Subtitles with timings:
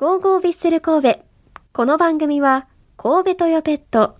[0.00, 1.20] ゴーゴービッセル神戸。
[1.74, 2.66] この番組は、
[2.96, 4.16] 神戸トヨペット、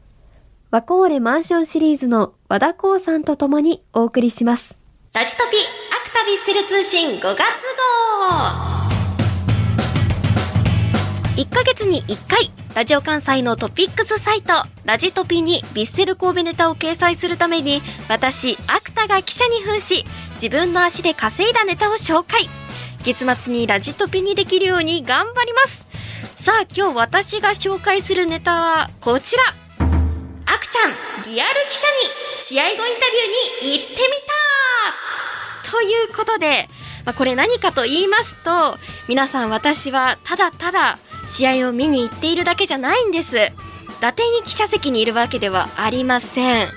[0.71, 4.77] ワコーレマンションシリーズの和田光さんと共にお送りします。
[5.15, 7.35] ラジトピアクタビッセル通信5月号
[11.43, 14.53] 1ヶ月に1回、ラジオ関西のトピックスサイト、
[14.85, 20.05] ラジトピにビッセル神戸ネタを掲載するために、私、アクタが記者に扮し、
[20.35, 22.60] 自分の足で稼いだネタを紹介。
[23.03, 25.87] 月末にラジトピにできるように頑張ります。
[26.43, 29.43] さあ、今日私が紹介するネタはこちら。
[30.47, 30.91] アクちゃん、
[31.33, 33.99] リアル記者に試合後インタビューに行ってみ
[35.65, 36.69] たということで、
[37.05, 38.79] まあ、これ何かと言いますと、
[39.09, 43.37] 皆さん私はただただ試合を見に行っているだけじゃないんです。
[43.39, 43.51] 伊
[44.01, 46.69] 達に記者席にいるわけではありません。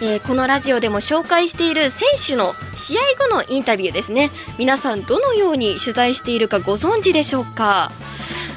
[0.00, 4.30] えーこのラジオでも紹介している選手の試合後のインタビューですね。
[4.58, 7.92] 皆さんどのように取材しているかご存知でしょうか？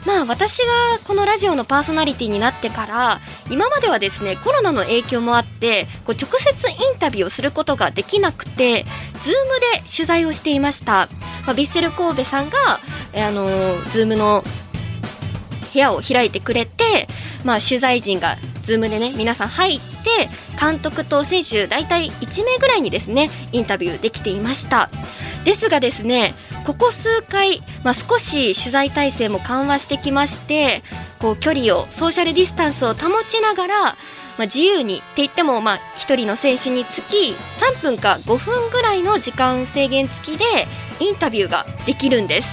[0.06, 0.66] まあ私が
[1.04, 8.86] このラジオのパーソナリティになってから今まではですねコロナの影響もあってこう直接インタビューをすることができなくて
[9.24, 11.10] ズームで取材をしていました、
[11.46, 12.58] まあ、ヴィッセル神戸さんが、
[13.12, 14.44] えあのーズームの
[15.74, 17.08] 部屋を開いてくれて、
[17.44, 19.80] まあ、取材陣がズームでね皆さん入っ
[20.10, 20.30] て
[20.60, 24.90] 監督と選手大体1名ぐらいにですねインタビューできていました
[25.44, 26.34] ですがですね
[26.66, 30.84] ここ数回、まあ、少し取材体制も緩和してきまして
[31.20, 33.94] こう距離をソーシャルディスタンスを保ちながら、ま
[34.40, 40.46] あ、自由にって言っても、まあ、1人の選手につき3分か5分ぐらいの時間制限付きで
[41.00, 42.52] インタビューができるんです。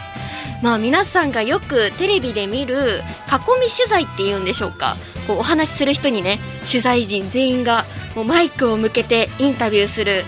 [0.63, 4.97] まあ皆さんがよくテレビで見る囲み取材っていうんでしょうか。
[5.27, 10.23] こうお話しする人にね取材陣全員がもうマイクを向けてインタビューする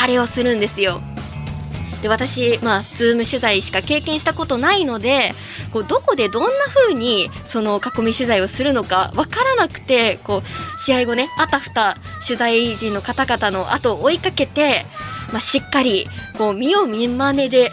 [0.00, 1.00] あれをするんですよ。
[2.02, 5.34] で私まあズーム取材しか経験したことないので
[5.72, 14.84] こうどこでどんな風にその囲み取材をするのかわからなくてこう試合後ねあたふた取材陣の方々の後を追いかけて、
[15.32, 17.70] まあ、しっかりこう見よう見まねで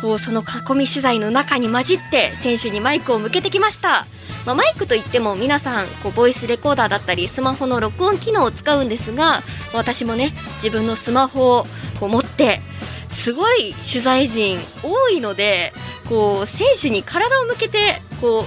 [0.00, 4.06] こうその囲み取材の中に混じって選手にマイクを向けてきました、
[4.44, 9.42] まあ、マイクといっても皆さんこうボイスレコーダーだったりスマホの録音機能を使うんですが
[9.72, 11.66] 私もね自分のスマホを
[11.98, 12.60] こう持って
[13.08, 15.72] すごい取材陣多いので
[16.08, 18.44] こう選手に体を向けてこう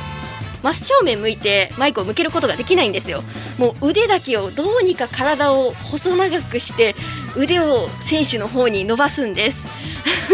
[0.62, 3.24] 真正面向いてマイクを向けることができないんですよ。
[3.58, 6.96] もう腕だけをどうにか体を細長くして
[7.38, 9.69] 腕を選手の方に伸ばすんです。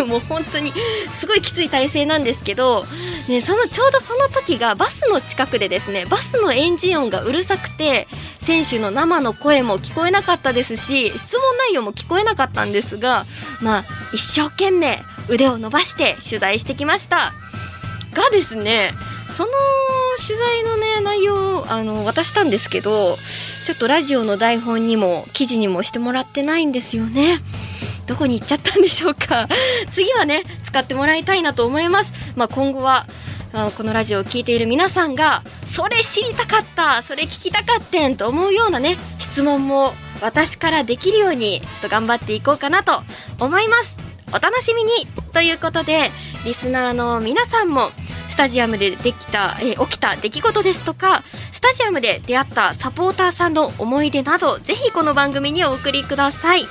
[0.08, 0.74] もう本当に
[1.18, 2.86] すごいきつい体勢なんですけど、
[3.28, 8.08] ね、そのちょうどその時がバスの近くでですねバスのエンジン音がうるさくて
[8.44, 13.26] 選手の生の声も聞こえなかったですし質問内容も聞こえなかったんですが、
[13.62, 17.34] まあ、一生懸命腕を伸ばして取材してきました。
[18.14, 18.92] がですね
[19.30, 19.52] その
[20.26, 23.18] 取材のね内容をあの渡したんですけど
[23.66, 27.40] ちょっとラジオの台本にも記事にもしてもらってないんですよね。
[28.08, 29.48] どこに行っちゃったんでしょうか。
[29.92, 33.08] 次はね使ってもらいたいなと思います、まあ、今後は
[33.78, 43.04] このラジオを聴いている皆さんがそれ知りたかったそれ聞きたかってんと思うようなね質問も私からできるようにちょっと頑張っていこうかなと
[43.40, 43.98] 思います。
[44.34, 45.08] お楽しみに。
[45.32, 46.12] ということで
[46.46, 47.90] リスナーの皆さんも
[48.28, 56.66] スタジアムでできた、えー起きた出来事ですとかスタジアムで出会ったサポーターさんの思い出などぜひこの番組にお送りください。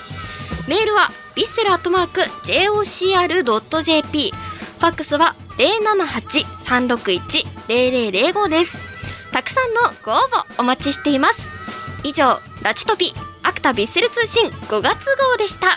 [0.67, 8.77] メールはヴィッセルアットマーク JOCR.jp ファックスは078-361-0005です。
[9.33, 11.49] たくさんのご応募お待ちしています。
[12.05, 13.13] 以上ラチトピ
[13.43, 15.77] アクタビッセル通信5月号でした。